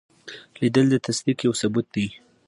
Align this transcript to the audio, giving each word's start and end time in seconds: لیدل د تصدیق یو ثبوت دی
لیدل 0.59 0.85
د 0.91 0.95
تصدیق 1.05 1.37
یو 1.47 1.53
ثبوت 1.61 1.85
دی 1.95 2.07